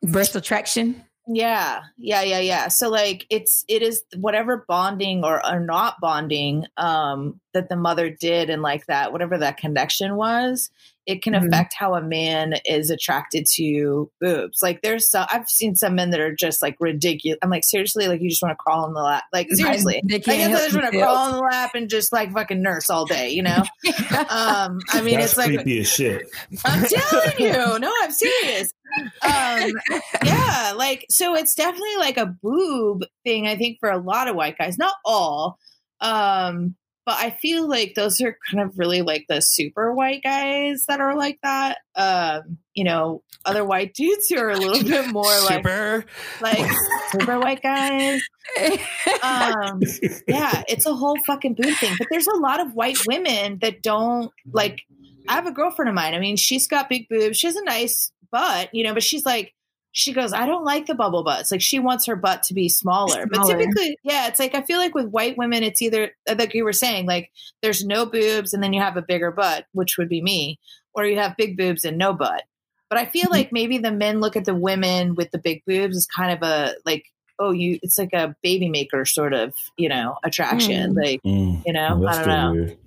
[0.01, 1.03] Breast attraction.
[1.27, 6.65] yeah yeah yeah yeah so like it's it is whatever bonding or, or not bonding
[6.77, 10.71] um that the mother did and like that whatever that connection was
[11.09, 11.47] it can Mhm.
[11.47, 16.11] affect how a man is attracted to boobs like there's some i've seen some men
[16.11, 18.93] that are just like ridiculous i'm like seriously like you just want to crawl in
[18.93, 21.41] the lap like seriously They I can't guess I just want to crawl in the
[21.41, 23.63] lap and just like fucking nurse all day, you know?
[24.29, 26.27] Um, I mean, that's it's like creepy as shit.
[26.65, 28.71] I'm telling you, no, I'm serious.
[29.21, 29.71] Um,
[30.23, 33.47] yeah, like so, it's definitely like a boob thing.
[33.47, 35.57] I think for a lot of white guys, not all,
[36.01, 36.75] um,
[37.09, 41.01] but I feel like those are kind of really like the super white guys that
[41.01, 41.79] are like that.
[41.95, 46.05] Um, you know, other white dudes who are a little bit more like Super.
[46.39, 46.71] like
[47.09, 48.21] super white guys.
[49.23, 49.81] Um,
[50.27, 51.95] yeah, it's a whole fucking boob thing.
[51.97, 54.81] But there's a lot of white women that don't like.
[55.27, 56.13] I have a girlfriend of mine.
[56.13, 57.39] I mean, she's got big boobs.
[57.39, 59.55] She has a nice butt, you know, but she's like,
[59.99, 61.51] she goes, I don't like the bubble butts.
[61.51, 63.25] Like, she wants her butt to be smaller.
[63.27, 66.53] But typically, yeah, it's like, I feel like with white women, it's either, uh, like
[66.53, 67.31] you were saying, like,
[67.61, 70.57] there's no boobs and then you have a bigger butt, which would be me,
[70.93, 72.43] or you have big boobs and no butt.
[72.89, 73.33] But I feel mm-hmm.
[73.33, 76.47] like maybe the men look at the women with the big boobs as kind of
[76.47, 77.03] a, like,
[77.37, 80.93] oh, you, it's like a baby maker sort of, you know, attraction.
[80.93, 81.03] Mm.
[81.03, 81.63] Like, Mm.
[81.65, 82.51] you know, Oh, I don't know.
[82.53, 82.77] weird.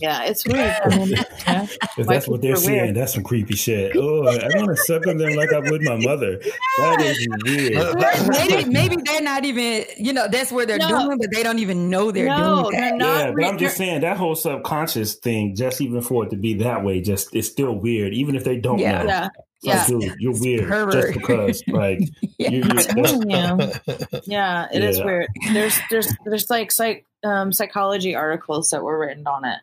[0.00, 0.76] Yeah, it's weird.
[0.84, 1.66] I mean, yeah.
[1.96, 2.84] If that's what they're people are weird.
[2.84, 3.96] seeing, that's some creepy shit.
[3.96, 6.40] Oh, I want to suck on them like I would my mother.
[6.78, 8.28] That is weird.
[8.28, 10.88] maybe maybe they're not even you know that's where they're No.
[10.88, 12.96] doing, but they don't even know they're No, doing they're that.
[12.98, 13.26] not.
[13.28, 16.54] yeah, but I'm just saying that whole subconscious thing, just even for it to be
[16.54, 18.12] that way, just it's still weird.
[18.12, 19.02] Even if they don't Yeah.
[19.02, 19.96] know, yeah, It's yeah.
[19.96, 20.92] like, dude, you're weird pervert.
[20.92, 22.00] just because, like,
[22.38, 22.50] Yeah.
[22.50, 24.20] you, you, that's, telling you.
[24.26, 25.04] Yeah, it is Yeah.
[25.04, 25.26] weird.
[25.52, 29.58] There's there's there's like psych um, psychology articles that were written on it.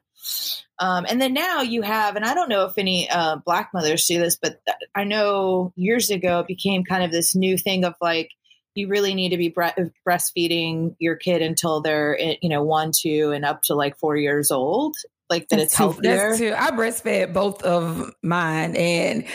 [0.79, 4.05] Um, and then now you have, and I don't know if any uh, black mothers
[4.05, 7.85] do this, but th- I know years ago it became kind of this new thing
[7.85, 8.29] of like
[8.73, 12.91] you really need to be bre- breastfeeding your kid until they're eh, you know one,
[12.97, 14.95] two, and up to like four years old.
[15.29, 16.15] Like that, it's too- healthier.
[16.29, 16.53] That's too.
[16.57, 19.25] I breastfed both of mine, and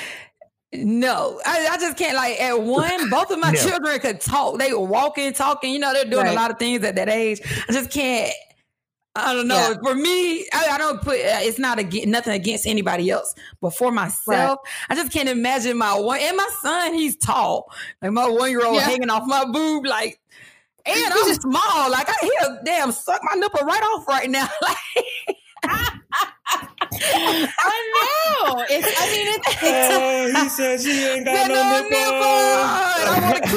[0.72, 2.16] no, I, I just can't.
[2.16, 3.68] Like at one, both of my Yeah.
[3.70, 4.58] children could talk.
[4.58, 5.72] They were walking, talking.
[5.72, 6.32] You know, they're doing Right.
[6.32, 7.40] a lot of things at that age.
[7.68, 8.32] I just can't.
[9.16, 9.54] I don't know.
[9.56, 9.74] Yeah.
[9.82, 11.14] For me, I, I don't put.
[11.16, 15.76] Uh, it's not against nothing against anybody else, but for myself, I just can't imagine
[15.78, 16.94] my one and my son.
[16.94, 17.70] He's tall,
[18.02, 18.82] like my one year old Yeah.
[18.82, 20.20] hanging off my boob, like.
[20.88, 21.90] And I'm just small.
[21.90, 24.48] Like I hear, damn, suck my nipple right off right now.
[24.62, 25.36] Like,
[26.88, 27.92] I
[28.46, 28.64] know.
[28.70, 28.86] It's.
[29.00, 29.48] I mean, it's.
[29.62, 31.98] it's oh, he said she ain't got Got no, no nipple.
[31.98, 32.62] nipple.
[32.62, 33.50] I want to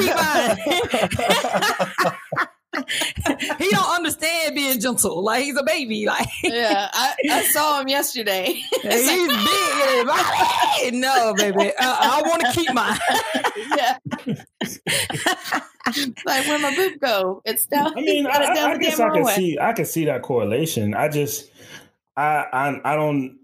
[2.00, 2.08] keep
[2.40, 2.48] mine.
[3.58, 5.22] he don't understand being gentle.
[5.22, 6.06] Like he's a baby.
[6.06, 8.52] Like yeah, I, I saw him yesterday.
[8.82, 10.08] he's big.
[10.84, 11.00] in.
[11.00, 11.72] No, baby.
[11.78, 12.98] Uh, I want to keep mine.
[13.76, 13.98] yeah.
[16.24, 17.42] like where my boob go?
[17.44, 17.96] It's down.
[17.96, 19.34] I mean, I, down I, I guess I can hallway.
[19.34, 20.94] see I can see that correlation.
[20.94, 21.50] I just
[22.16, 23.40] I I I don't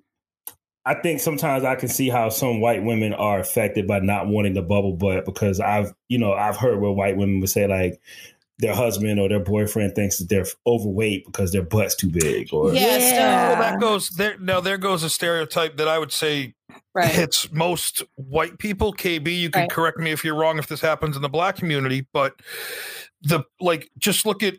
[0.87, 4.55] I think sometimes I can see how some white women are affected by not wanting
[4.55, 8.01] the bubble butt because I've you know I've heard where white women would say like
[8.59, 12.73] their husband or their boyfriend thinks that they're overweight because their butt's too big or
[12.73, 13.49] Yeah, Yeah.
[13.53, 14.39] Well, that goes there.
[14.39, 16.55] Now there goes a stereotype that I would say
[16.95, 17.09] Right.
[17.15, 18.93] hits most white people.
[18.95, 19.71] KB, you can Right.
[19.71, 22.35] correct me if you're wrong if this happens in the black community, but
[23.23, 24.55] the like just look at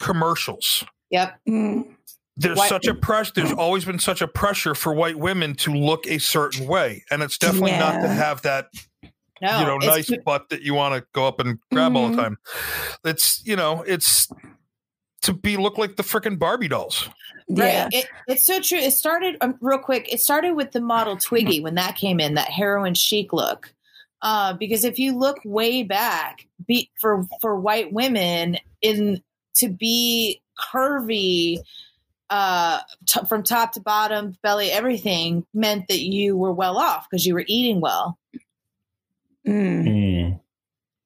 [0.00, 0.84] commercials.
[1.10, 1.38] Yep.
[1.48, 1.94] Mm.
[2.36, 3.32] There's White- such a pressure.
[3.34, 7.22] There's always been such a pressure for white women to look a certain way, and
[7.22, 8.66] it's definitely not to have that
[9.40, 9.60] No.
[9.60, 12.16] you know nice too- butt that you want to go up and grab all the
[12.16, 12.22] Mhm.
[12.22, 12.38] time.
[13.04, 14.28] It's you know it's
[15.22, 17.08] to be look like the freaking Barbie dolls.
[17.48, 17.84] Yeah.
[17.84, 17.94] Right.
[17.94, 18.78] It, it's so true.
[18.78, 20.12] It started um, real quick.
[20.12, 23.72] It started with the model Twiggy when that came in, that heroin chic look.
[24.22, 29.22] Uh, because if you look way back, be, for for white women in
[29.54, 31.60] to be curvy
[32.30, 37.24] uh, t- from top to bottom, belly, everything meant that you were well off because
[37.26, 38.17] you were eating well.
[39.48, 39.84] Mm.
[39.84, 40.40] Mm.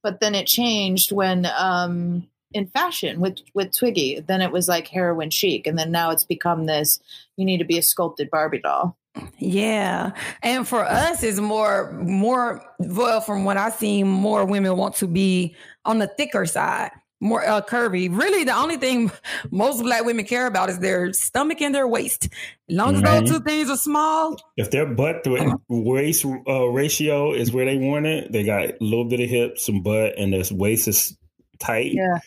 [0.02, 4.20] But then it changed when um, in fashion with with Twiggy.
[4.20, 7.00] Then it was like heroin chic, and then now it's become this.
[7.36, 8.96] You need to be a sculpted Barbie doll.
[9.38, 10.12] Yeah.
[10.42, 15.06] And for us it's more more well from what I've seen, more women want to
[15.06, 16.90] be on the thicker side.
[17.22, 18.08] More uh, curvy.
[18.10, 19.12] Really, the only thing
[19.52, 22.24] most black women care about is their stomach and their waist.
[22.68, 23.04] As long as Mhm.
[23.20, 27.76] those two things are small, If their butt to waist uh, ratio is where they
[27.78, 31.16] want it, they got a little bit of hips, some butt, and their waist is
[31.60, 31.92] tight.
[31.94, 32.18] Yeah.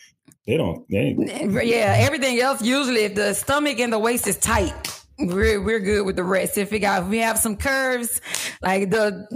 [0.46, 0.88] They don't.
[0.88, 4.72] They ain't, yeah, everything else usually if the stomach and the waist is tight,
[5.18, 6.56] we're we're good with the rest.
[6.56, 8.20] If we got if we have some curves,
[8.62, 9.26] like the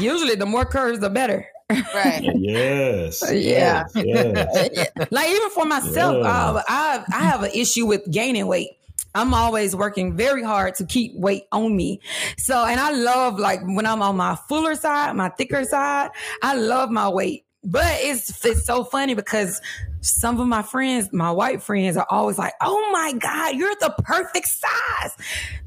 [0.00, 1.46] usually the more curves the better.
[1.70, 2.30] Right.
[2.36, 3.22] yes.
[3.32, 3.84] Yeah.
[3.94, 4.70] Yes.
[4.74, 4.90] yes.
[5.10, 8.70] like even for myself, uh, I I have an issue with gaining weight.
[9.14, 12.00] I'm always working very hard to keep weight on me.
[12.36, 16.10] So, and I love like when I'm on my fuller side, my thicker side,
[16.42, 17.43] I love my weight.
[17.64, 19.60] But it's it's so funny because
[20.02, 23.94] some of my friends, my white friends, are always like, "Oh my god, you're the
[24.04, 25.12] perfect size."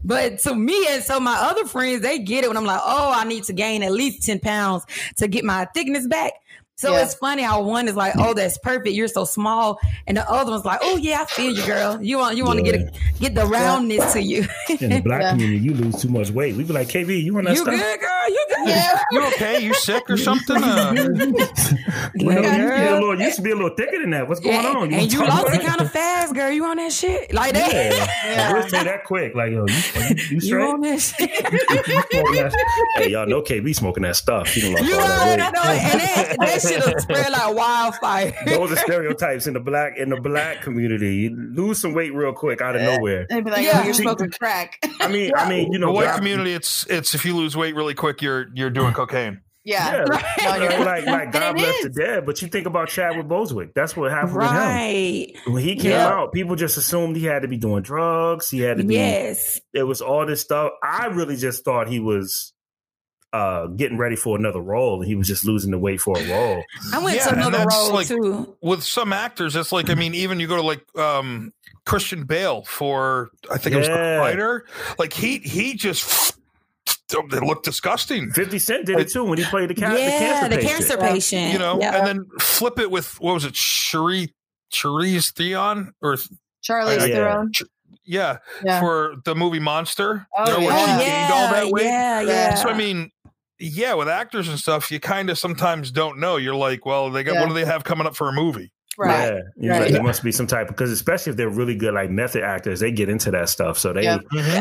[0.03, 3.11] But to me and so my other friends, they get it when I'm like, "Oh,
[3.15, 4.85] I need to gain at least ten pounds
[5.17, 6.33] to get my thickness back."
[6.79, 7.05] So Yeah.
[7.05, 8.89] it's funny how one is like, "Oh, that's perfect.
[8.95, 11.99] You're so small," and the other one's like, "Oh yeah, I feel you, girl.
[11.99, 14.45] You want you want to get a, get the roundness to you.
[14.79, 15.31] In the black Yeah.
[15.31, 16.55] community, you lose too much weight.
[16.55, 17.73] We be like, KB, you want that you stuff?
[17.73, 18.29] good, girl?
[18.29, 18.67] You good?
[18.69, 18.99] Yeah.
[19.11, 19.59] You okay?
[19.63, 20.57] You sick or something?
[20.61, 20.91] Uh,
[22.15, 23.99] You, know, you, used to be a little, you used to be a little thicker
[23.99, 24.27] than that.
[24.27, 24.93] What's going Yeah, on?
[24.93, 26.51] and you talk lost it kind of fast, girl.
[26.51, 27.73] You on that shit like that?
[27.73, 28.07] Yeah.
[28.25, 28.53] Yeah.
[28.53, 29.33] We'll say that quick.
[29.35, 29.73] Like, yo, you,
[30.09, 31.29] you, you You on that shit?
[31.29, 31.59] You
[32.11, 32.53] smoking that-
[32.95, 34.47] hey, y'all know KB smoking that stuff.
[34.49, 35.77] He done lost You all already that know weight.
[35.77, 35.83] it.
[35.83, 38.33] And that, that shit will spread like wildfire.
[38.45, 41.15] Those are stereotypes in the black in the black community.
[41.15, 43.27] You lose some weight real quick out of nowhere.
[43.29, 43.79] They'd be like, Yeah.
[43.81, 47.15] "Oh, you're smoking crack." I mean, I mean, you the know, white community, it's it's
[47.15, 49.41] if you lose weight really quick, you're you're doing cocaine.
[49.63, 50.03] Yeah, yeah.
[50.49, 52.25] like, you're- like, like God And it bless the dead.
[52.25, 53.73] But you think about Chadwick Bosewick.
[53.73, 54.55] That's what happened with him.
[54.55, 55.33] Right.
[55.47, 56.07] When he came Yeah.
[56.07, 58.49] out, people just assumed he had to be doing drugs.
[58.49, 58.93] He had to be.
[58.93, 59.59] Yes.
[59.73, 60.71] It was all this stuff.
[60.81, 62.53] I really just thought he was
[63.33, 66.29] uh getting ready for another role, and he was just losing the weight for a
[66.29, 66.63] role.
[66.93, 68.55] I went Yeah, to another role like- too.
[68.61, 71.53] With some actors, it's like I mean, even you go to like um
[71.85, 74.19] Christian Bale for I think it was the Yeah.
[74.19, 74.65] fighter.
[74.97, 76.37] Like he he just
[77.09, 78.31] they look disgusting.
[78.31, 80.77] Fifty Cent did it too when he played the, ca- the yeah, cancer the patient.
[80.77, 81.53] cancer patient.
[81.53, 81.97] You know, Yeah.
[81.97, 84.33] and then flip it with what was it, Cherie
[84.71, 86.15] Charisse Theon or
[86.63, 87.15] Charlize Yeah.
[87.15, 87.51] Theron.
[88.03, 88.79] yeah, Yeah.
[88.81, 90.27] for the movie Monster.
[90.37, 91.85] Oh, you know, where she Oh, gained all that weight.
[91.85, 92.29] Yeah, Yeah.
[92.29, 92.55] yeah.
[92.55, 93.11] So I mean,
[93.59, 96.37] yeah, with actors and stuff, you kind of sometimes don't know.
[96.37, 97.41] You're like, well, they got Yeah.
[97.41, 98.71] what do they have coming up for a movie?
[98.99, 99.27] Right.
[99.29, 99.81] Yeah, He's Right.
[99.83, 102.79] like, there must be some type because especially if they're really good like method actors,
[102.79, 103.77] they get into that stuff.
[103.77, 104.19] So they, Yeah.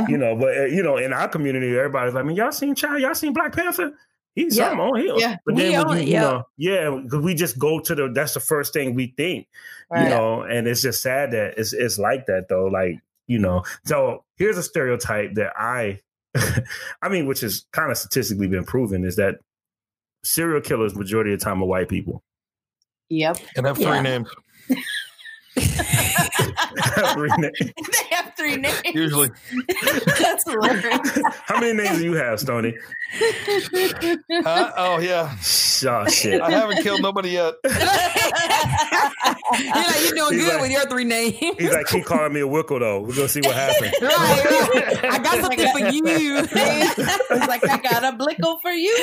[0.08, 2.74] you know, but uh, you know, in our community, everybody's like, I mean, y'all seen
[2.74, 3.92] Child, y'all seen Black Panther?
[4.34, 4.64] He's Yeah.
[4.68, 5.14] something on here.
[5.16, 5.36] Yeah.
[5.46, 6.20] But He then when on you, it, you yeah.
[6.20, 9.46] know, yeah, because we just go to the that's the first thing we think,
[9.90, 10.02] Right.
[10.04, 12.66] you know, and it's just sad that it's it's like that though.
[12.66, 16.00] Like, you know, so here's a stereotype that I
[17.02, 19.36] I mean, which is kind of statistically been proven, is that
[20.24, 22.22] serial killers majority of the time are white people.
[23.08, 23.38] Yep.
[23.56, 24.00] And have three Yeah.
[24.02, 24.28] names
[25.56, 25.62] they
[28.10, 28.80] have three names.
[28.92, 29.30] usually.
[30.18, 31.18] That's hilarious.
[31.44, 32.74] How many names do you have, Stoney?
[33.14, 34.72] Huh?
[34.76, 35.34] Oh yeah,
[35.86, 36.40] Oh shit.
[36.42, 37.54] I haven't killed nobody yet.
[39.58, 41.34] You're like, you're doing He's good like- with your three names.
[41.58, 43.00] He's like, keep calling me a wickle though.
[43.00, 43.92] We're gonna see what happens.
[44.02, 44.10] right,
[44.74, 45.04] right.
[45.04, 46.36] I got something for you.
[46.38, 48.94] It's like I got a blickle for you.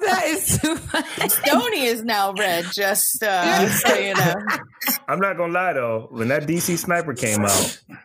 [0.00, 1.28] that is too funny.
[1.28, 2.66] Stoney is now red.
[2.72, 4.34] Just uh, so you know.
[5.08, 6.08] I'm not gonna lie though.
[6.10, 7.98] When that DC sniper came out, and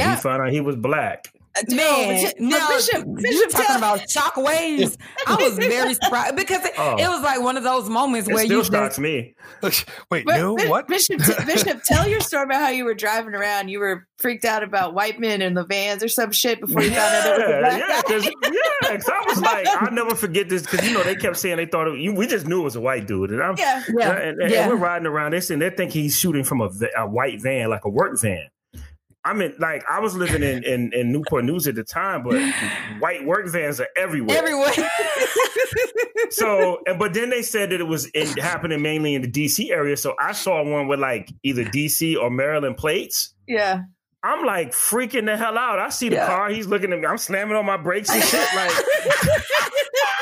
[0.00, 0.14] Yeah.
[0.16, 3.76] he found out he was black, Uh, Man, but now, Bishop- you Bishop talking tell-
[3.78, 4.96] about shock waves.
[5.26, 6.96] I was very surprised because it, Oh.
[6.98, 9.34] it was like one of those moments it where still you shocks just, me.
[10.10, 10.86] Wait, But no, what?
[10.88, 13.68] Bishop, Bishop, tell your story about how you were driving around.
[13.68, 16.90] You were freaked out about white men in the vans or some shit before you
[16.90, 18.20] found out it was a Yeah, black yeah,
[18.90, 18.96] guy.
[18.96, 21.66] because I was like, I'll never forget this because you know they kept saying they
[21.66, 23.82] thought it, we just knew it was a white dude, and I'm Yeah.
[23.98, 24.68] yeah, and, and yeah.
[24.68, 25.32] we're riding around.
[25.32, 28.48] They're saying they think he's shooting from a, a white van, like a work van.
[29.26, 32.40] I mean, like I was living in, in, in Newport News at the time, but
[33.00, 34.36] white work vans are everywhere.
[34.38, 34.72] everywhere.
[36.30, 39.96] So, but then they said that it was in, happening mainly in the DC area.
[39.96, 43.32] So I saw one with like either DC or Maryland plates.
[43.46, 43.82] Yeah.
[44.22, 45.78] I'm like freaking the hell out.
[45.78, 46.26] I see the Yeah.
[46.26, 46.50] car.
[46.50, 47.06] He's looking at me.
[47.06, 48.48] I'm slamming on my brakes and shit.
[48.56, 48.72] Like,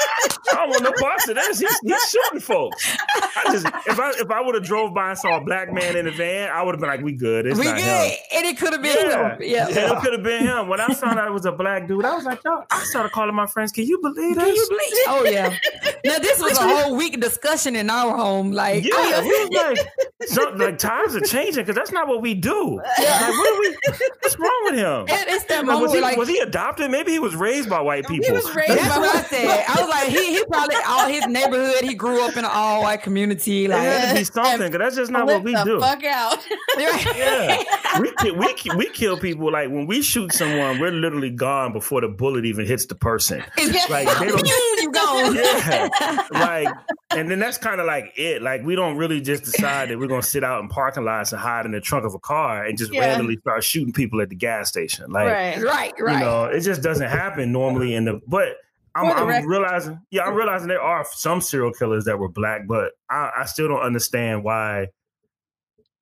[0.56, 1.36] I want no parts of.
[1.38, 2.96] He's, he's shooting folks.
[3.14, 5.96] I just if I if I would have drove by and saw a black man
[5.96, 7.46] in the van, I would have been like, "We good.
[7.46, 9.34] It's we not good, him." and it could have been Yeah.
[9.34, 9.38] him.
[9.42, 9.68] Yeah.
[9.68, 10.68] Yeah, it could have been him.
[10.68, 13.12] When I found out it was a black dude, I was like, "Yo!" I started
[13.12, 13.72] calling my friends.
[13.72, 14.44] Can you believe this?
[14.44, 15.04] Can you believe?
[15.08, 15.56] Oh yeah.
[16.04, 18.52] Now this was a whole week discussion in our home.
[18.52, 22.20] Like, Yeah, oh, we was like, some, like times are changing because that's not what
[22.22, 22.76] we do.
[22.76, 23.76] Like, what are we?
[24.20, 25.00] What's wrong with him?
[25.08, 26.90] and it's that Like, moment was, he, like was he adopted?
[26.90, 28.26] Maybe he was raised by white people.
[28.26, 29.64] He was raised That's by what I said.
[29.68, 31.82] I was like, he he probably all his neighborhood.
[31.82, 33.64] He grew up in an all white community.
[33.66, 35.80] It Like, had to be something because that's just not what we the do.
[35.80, 36.38] fuck out.
[36.76, 37.62] Yeah,
[38.00, 41.72] we kill, we ki- we kill people like when we shoot someone, we're literally gone
[41.72, 43.42] before the bullet even hits the person.
[43.88, 44.46] Like they don't.
[44.46, 45.34] you gone.
[45.36, 46.68] Yeah, like,
[47.10, 48.42] and then that's kind of like it.
[48.42, 51.40] Like, we don't really just decide that we're gonna sit out in parking lots and
[51.40, 53.00] hide in the trunk of a car and just Yeah.
[53.00, 55.10] randomly start shooting people at the gas station.
[55.12, 55.62] Like, right.
[55.62, 56.12] Right, right.
[56.14, 58.20] you know, it just doesn't happen normally in the.
[58.26, 58.56] But
[58.94, 62.92] I'm, I'm realizing, yeah, I'm realizing there are some serial killers that were black, but
[63.10, 64.88] I, I still don't understand why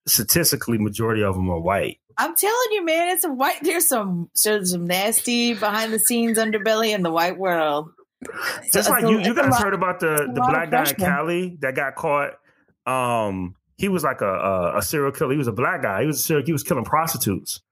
[0.06, 1.98] statistically majority of them are white.
[2.18, 3.62] I'm telling you, man, it's a white.
[3.62, 7.90] There's some there's some nasty behind the scenes underbelly in the white world.
[8.72, 10.96] Just So like a- you, you guys heard about the the black guy in.
[10.96, 12.32] Cali that got caught.
[12.86, 15.32] Um, he was like a, a a serial killer.
[15.32, 16.02] He was a black guy.
[16.02, 17.62] He was serial, he was killing prostitutes,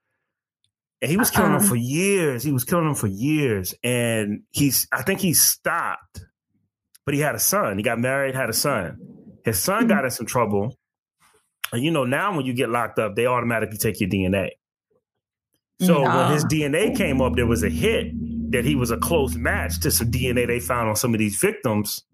[1.03, 1.69] and he was killing them Uh-uh.
[1.69, 2.43] for years.
[2.43, 6.25] He was killing them for years, and he's I think he stopped,
[7.05, 7.77] but he had a son.
[7.79, 8.99] He got married, had a son.
[9.45, 10.05] His son got mm-hmm.
[10.07, 10.79] in some trouble,
[11.73, 14.51] and you know now when you get locked up, they automatically take your DNA.
[15.81, 16.25] So Nah.
[16.25, 16.49] when his oh.
[16.49, 18.13] DNA came up, there was a hit
[18.53, 21.37] that he was a close match to some DNA they found on some of these
[21.37, 22.05] victims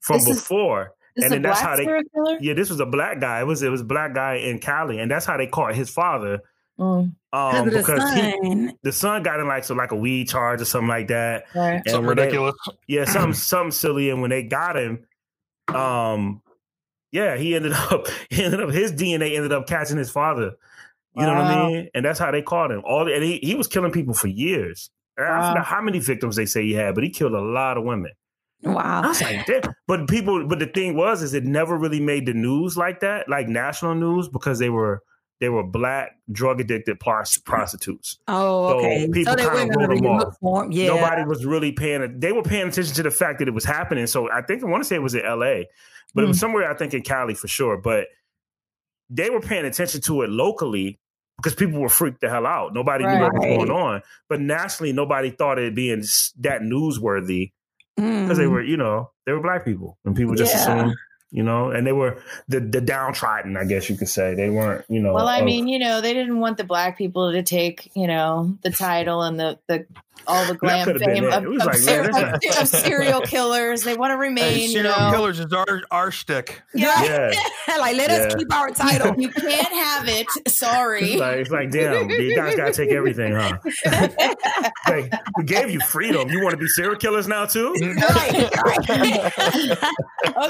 [0.00, 0.94] from This is- before.
[1.16, 2.38] This And is a then that's black how they- killer.
[2.40, 3.40] Yeah, this was a black guy.
[3.40, 5.90] It was it was a black guy in Cali, and that's how they caught his
[5.90, 6.38] father.
[6.80, 8.78] Mm, Um, Because the because he, son.
[8.82, 11.44] the son got in like so like a weed charge or something like that.
[11.54, 11.82] right.
[11.86, 12.54] Something when they- ridiculous.
[12.88, 14.08] yeah, something something silly.
[14.10, 15.04] And when they got him,
[15.68, 16.42] um,
[17.12, 20.52] yeah, he ended up he ended up his DNA ended up catching his father.
[21.16, 21.88] You know what I mean?
[21.92, 22.82] And that's how they caught him.
[22.84, 24.90] All and he, he was killing people for years.
[25.16, 25.50] And I Wow.
[25.52, 28.12] forgot how many victims they say he had, but he killed a lot of women.
[28.62, 28.76] Wow.
[28.78, 29.08] I Wow.
[29.08, 29.62] was like, damn.
[29.88, 33.28] But people, but the thing was, is it never really made the news like that,
[33.28, 35.02] like national news, because they were
[35.40, 38.18] they were black drug addicted pros- prostitutes.
[38.28, 39.08] Oh, So okay.
[39.12, 40.66] people So they kinda wouldn't wrote them off.
[40.70, 40.88] Yeah.
[40.88, 42.20] Nobody was really paying.
[42.20, 44.06] They were paying attention to the fact that it was happening.
[44.06, 45.66] So I think I want to say it was in L.A.,
[46.14, 46.40] but it was Mm.
[46.40, 47.76] somewhere I think in Cali for sure.
[47.78, 48.08] But
[49.08, 50.98] they were paying attention to it locally
[51.38, 52.74] because people were freaked the hell out.
[52.74, 54.02] Nobody knew what was going on.
[54.28, 56.04] But nationally, nobody thought it being
[56.40, 57.52] that newsworthy
[57.96, 58.50] because they Mm.
[58.52, 60.60] were, you know, they were black people, and people just Yeah.
[60.80, 60.96] assumed,
[61.32, 64.34] you know, and they were the the downtrodden, I guess you could say.
[64.34, 65.14] They weren't, you know.
[65.14, 68.06] Well, I of- mean, you know, they didn't want the black people to take, you
[68.06, 69.86] know, the title and the, the
[70.26, 73.82] all the glam could've fame of, of like, ser- man, of- of serial killers.
[73.82, 75.10] They want to remain, Hey, you serial know.
[75.12, 76.62] killers is our our shtick.
[76.74, 77.02] Yeah.
[77.02, 77.32] yeah,
[77.78, 79.14] like, let us keep our title.
[79.20, 80.26] You can't have it.
[80.48, 81.12] Sorry.
[81.12, 83.58] it's like it's like, damn, you guys gotta take everything, huh?
[84.88, 86.28] like, we gave you freedom.
[86.30, 87.72] You want to be serial killers now too?
[87.74, 89.78] right, right.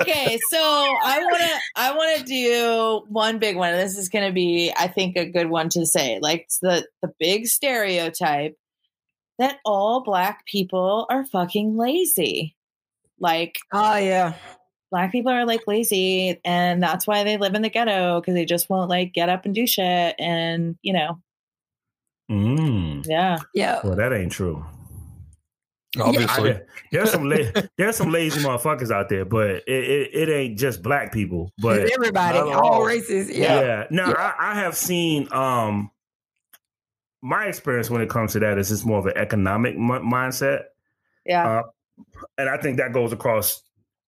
[0.00, 3.72] okay, so I want to I want to do one big one.
[3.74, 6.18] This is going to be I think a good one to say.
[6.20, 8.56] Like the the big stereotype
[9.40, 12.54] that all black people are fucking lazy.
[13.18, 14.34] Like Oh yeah.
[14.90, 18.44] black people are like lazy and that's why they live in the ghetto because they
[18.44, 21.20] just won't like get up and do shit and you know
[22.30, 23.04] Mm.
[23.08, 23.80] yeah Yeah.
[23.82, 24.64] Well, that ain't true.
[26.00, 26.52] Obviously.
[26.54, 30.58] I- there's some la- there's some lazy motherfuckers out there, but it, it, it ain't
[30.58, 31.50] just black people.
[31.58, 32.84] But It's everybody, all all.
[32.84, 33.28] races.
[33.30, 33.60] Yeah.
[33.60, 33.84] Yeah.
[33.90, 35.90] Now I, I have seen um
[37.22, 40.64] my experience when it comes to that is it's more of an economic m- mindset,
[41.26, 41.62] yeah uh,
[42.38, 43.62] and I think that goes across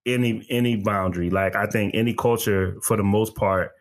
[0.05, 1.29] any any boundary.
[1.29, 3.71] Like I think any culture, for the most part,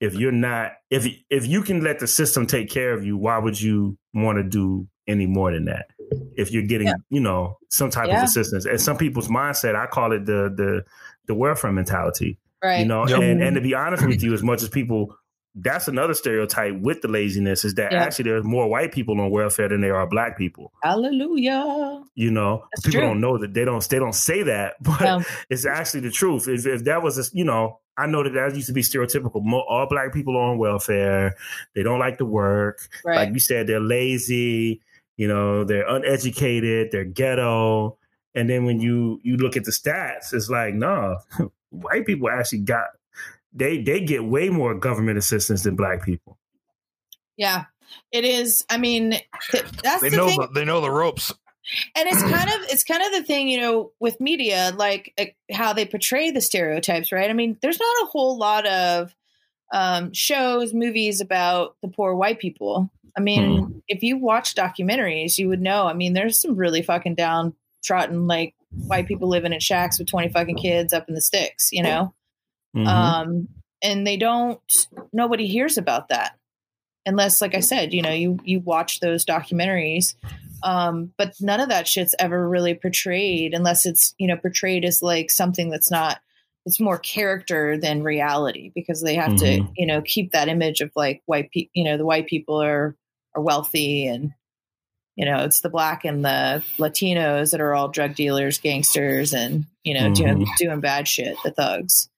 [0.00, 3.38] if you're not if if you can let the system take care of you, why
[3.38, 5.86] would you want to do any more than that?
[6.36, 6.94] If you're getting Yeah.
[7.10, 8.18] you know some type Yeah.
[8.18, 10.84] of assistance, and some people's mindset, I call it the the
[11.26, 13.20] the welfare mentality right you know Yep.
[13.22, 15.16] and and to be honest with you as much as people
[15.54, 18.02] that's another stereotype with the laziness is that Yeah.
[18.04, 20.72] actually there's more white people on welfare than there are black people.
[20.82, 22.02] Hallelujah.
[22.14, 23.08] You know That's people true.
[23.08, 25.22] don't know that they don't they don't say that but No.
[25.50, 26.48] it's actually the truth.
[26.48, 29.42] If, if that was a, you know i know that that used to be stereotypical.
[29.44, 31.36] Mo- all black people are on welfare.
[31.74, 32.80] They don't like to work.
[33.04, 33.16] Right.
[33.26, 34.80] like you said they're lazy
[35.18, 37.98] you know they're uneducated they're ghetto.
[38.34, 41.18] And then when you you look at the stats it's like no
[41.68, 42.86] white people actually got
[43.52, 46.38] they they get way more government assistance than black people.
[47.36, 47.64] Yeah
[48.10, 49.10] it is i mean
[49.50, 51.30] th- that's They the know thing the, they know the ropes.
[51.96, 55.26] and it's kind of it's kind of the thing you know with media like uh,
[55.54, 57.30] how they portray the stereotypes right?
[57.30, 59.14] I mean there's not a whole lot of
[59.72, 62.90] um, shows movies about the poor white people.
[63.16, 67.14] I mean if you watch documentaries you would know i mean there's some really fucking
[67.14, 68.54] downtrodden like
[68.86, 72.14] white people living in shacks with 20 fucking kids up in the sticks you know
[72.74, 72.86] Mhm.
[72.86, 73.48] um,
[73.82, 74.60] and they don't
[75.12, 76.36] nobody hears about that
[77.04, 80.14] unless like i said you know you you watch those documentaries
[80.64, 85.02] um, but none of that shit's ever really portrayed unless it's you know portrayed as
[85.02, 86.20] like something that's not
[86.64, 89.72] it's more character than reality because they have to Mhm.
[89.76, 92.96] you know keep that image of like white people you know the white people are
[93.34, 94.30] are wealthy and
[95.16, 99.66] you know it's the black and the latinos that are all drug dealers gangsters and
[99.82, 102.08] you know doing doing bad shit the thugs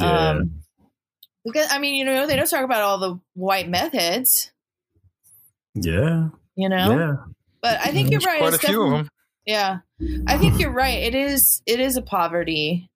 [0.00, 0.30] yeah.
[0.30, 0.62] um,
[1.44, 4.52] because I mean, you know, they don't talk about all the white meth heads,
[5.74, 6.28] yeah.
[6.56, 6.98] you know.
[6.98, 7.14] Yeah.
[7.60, 8.40] But I think you're right.
[8.40, 9.08] Quite a few of them.
[9.46, 9.78] Yeah,
[10.26, 10.98] I think you're right.
[11.02, 11.62] It is.
[11.66, 12.90] It is a poverty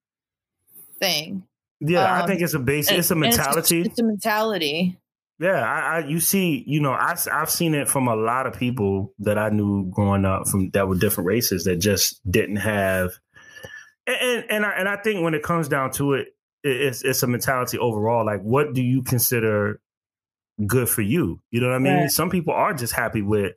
[0.99, 1.45] thing.
[1.81, 2.89] Yeah, I Um, think it's a base.
[2.89, 3.83] And- It's a mentality.
[3.83, 4.99] It's, a mentality.
[5.39, 8.55] Yeah, I, I you see, you know, I I've seen it from a lot of
[8.55, 13.11] people that I knew growing up from that were different races that just didn't have,
[14.07, 16.36] and and and I, and I think when it comes down to it, it,
[16.67, 18.25] it's it's a mentality overall.
[18.27, 19.81] Like, what do you consider
[20.67, 21.41] good for you?
[21.51, 21.95] You know what I mean?
[21.95, 22.11] Right.
[22.11, 23.53] Some people are just happy with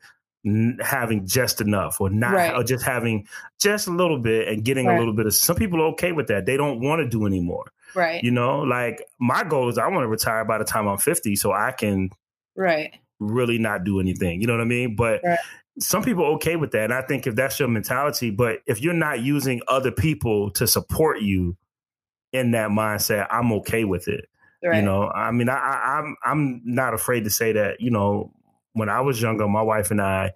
[0.45, 2.53] n- having just enough or not Right.
[2.55, 3.27] or just having
[3.59, 4.95] just a little bit and getting Right.
[4.95, 7.25] a little bit of some people are okay with that they don't want to do
[7.25, 8.23] anymore Right.
[8.23, 11.35] you know, like my goal is I want to retire by the time I'm 50
[11.35, 12.09] so I can
[12.55, 12.93] right.
[13.19, 14.41] really not do anything.
[14.41, 14.95] You know what I mean?
[14.95, 15.39] But Right.
[15.79, 16.83] some people are okay with that.
[16.85, 20.67] And I think if that's your mentality, but if you're not using other people to
[20.67, 21.55] support you
[22.31, 24.29] in that mindset, I'm okay with it.
[24.63, 24.77] Right.
[24.77, 27.79] You know, I mean, I, I, I'm I'm not afraid to say that.
[27.79, 28.33] You know,
[28.73, 30.33] when I was younger, my wife and I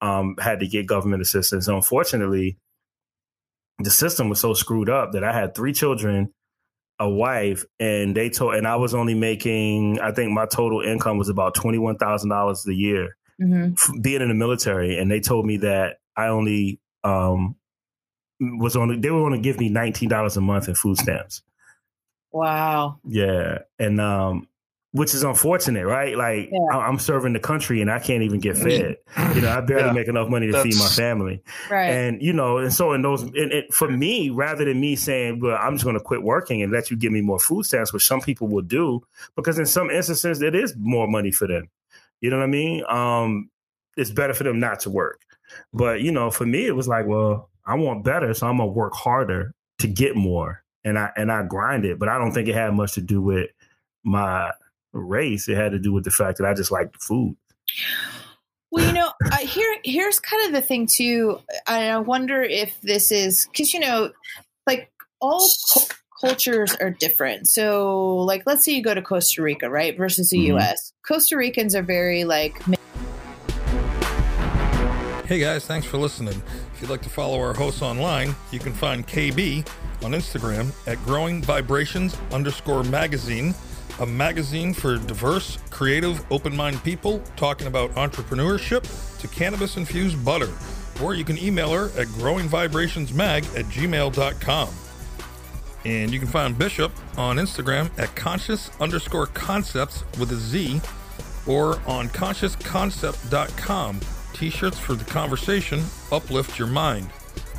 [0.00, 1.66] um, had to get government assistance.
[1.66, 2.56] Unfortunately,
[3.80, 6.32] the system was so screwed up that I had three children,
[7.00, 11.18] a wife, and they told, and I was only making, I think my total income
[11.18, 15.18] was about twenty one thousand dollars a year hmm being in the military, and they
[15.18, 17.56] told me that I only um,
[18.40, 21.42] was on they were going to give me nineteen dollars a month in food stamps.
[22.32, 22.98] Wow.
[23.06, 24.48] Yeah, and um,
[24.90, 26.16] which is unfortunate, right?
[26.16, 26.76] Like Yeah.
[26.76, 28.96] I- I'm serving the country and I can't even get fed.
[29.34, 31.42] You know, I barely Yeah, make enough money to feed my family.
[31.70, 31.90] Right.
[31.90, 35.40] And you know, and so in those, and it, for me, rather than me saying,
[35.40, 37.92] "Well, I'm just going to quit working and let you give me more food stamps,"
[37.92, 39.00] which some people will do,
[39.36, 41.68] because in some instances it is more money for them.
[42.20, 42.84] You know what I mean?
[42.88, 43.50] Um,
[43.96, 45.20] it's better for them not to work.
[45.72, 48.70] But you know, for me, it was like, well, I want better, so I'm gonna
[48.70, 51.98] work harder to get more, and I and I grind it.
[51.98, 53.50] But I don't think it had much to do with
[54.04, 54.50] my
[54.92, 55.48] race.
[55.48, 57.36] It had to do with the fact that I just liked the food.
[58.70, 61.40] Well, you know, uh, here here's kind of the thing too.
[61.66, 64.10] I, I wonder if this is because you know,
[64.66, 64.90] like
[65.20, 67.48] all cu- cultures are different.
[67.48, 70.46] So, like, let's say you go to Costa Rica, right, versus the Mhm.
[70.48, 70.92] U.S.
[71.06, 72.60] Costa Ricans are very like
[75.26, 76.42] Hey guys, thanks for listening.
[76.84, 79.66] You'd like to follow our hosts online, you can find KB
[80.04, 83.54] on Instagram at Growing Vibrations underscore magazine,
[84.00, 88.82] a magazine for diverse, creative, open minded people talking about entrepreneurship
[89.18, 90.50] to cannabis infused butter.
[91.02, 94.68] Or you can email her at growingvibrationsmag at gmail.com.
[95.86, 100.82] And you can find Bishop on Instagram at conscious underscore concepts with a Z
[101.46, 104.00] or on consciousconcept.com.
[104.34, 105.82] T shirts for the conversation
[106.12, 107.10] uplift your mind.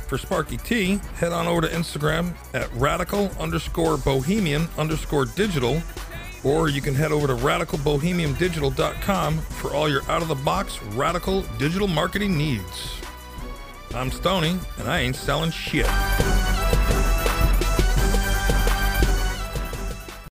[0.06, 5.82] For Sparky T, head on over to Instagram at radical underscore bohemian underscore digital,
[6.44, 11.42] or you can head over to radicalbohemiandigital.com for all your out of the box radical
[11.58, 13.00] digital marketing needs.
[13.94, 15.88] I'm Stony, and I ain't selling shit.